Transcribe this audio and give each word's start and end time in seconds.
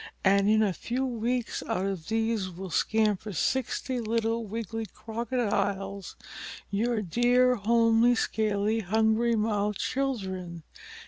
And 0.23 0.49
in 0.49 0.63
a 0.63 0.73
few 0.73 1.05
weeks 1.05 1.61
out 1.67 1.85
of 1.85 2.07
these 2.07 2.49
will 2.49 2.71
scamper 2.71 3.33
sixty 3.33 3.99
little 3.99 4.43
wiggly 4.47 4.87
Crocodiles, 4.87 6.15
your 6.71 7.03
dear, 7.03 7.53
homely, 7.53 8.15
scaly, 8.15 8.79
hungry 8.79 9.35
mouthed 9.35 9.77
children. 9.77 10.63